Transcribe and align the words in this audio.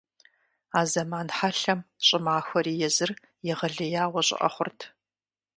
А 0.79 0.81
зэман 0.91 1.27
хьэлъэм 1.37 1.79
щӀымахуэри 2.05 2.73
езыр 2.87 3.11
егъэлеяуэ 3.51 4.21
щӀыӀэ 4.27 4.49
хъурт. 4.53 4.79